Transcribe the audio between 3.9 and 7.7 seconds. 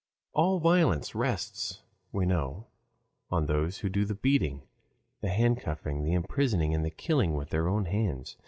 the beating, the handcuffing, the imprisoning, and the killing with their